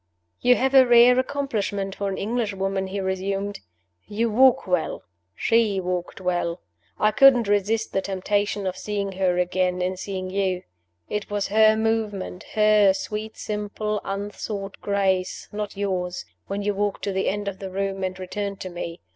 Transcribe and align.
"You 0.39 0.55
have 0.55 0.73
a 0.73 0.87
rare 0.87 1.19
accomplishment 1.19 1.93
for 1.93 2.09
an 2.09 2.17
Englishwoman," 2.17 2.87
he 2.87 2.99
resumed 2.99 3.59
"you 4.07 4.31
walk 4.31 4.65
well. 4.65 5.03
She 5.35 5.79
walked 5.79 6.19
well. 6.19 6.59
I 6.97 7.11
couldn't 7.11 7.47
resist 7.47 7.93
the 7.93 8.01
temptation 8.01 8.65
of 8.65 8.75
seeing 8.75 9.11
her 9.11 9.37
again, 9.37 9.79
in 9.79 9.97
seeing 9.97 10.31
you. 10.31 10.63
It 11.07 11.29
was 11.29 11.49
her 11.49 11.75
movement, 11.75 12.43
her 12.55 12.93
sweet, 12.93 13.37
simple, 13.37 14.01
unsought 14.03 14.81
grace 14.81 15.47
(not 15.51 15.77
yours), 15.77 16.25
when 16.47 16.63
you 16.63 16.73
walked 16.73 17.03
to 17.03 17.11
the 17.11 17.29
end 17.29 17.47
of 17.47 17.59
the 17.59 17.69
room 17.69 18.03
and 18.03 18.17
returned 18.17 18.59
to 18.61 18.69
me. 18.71 19.01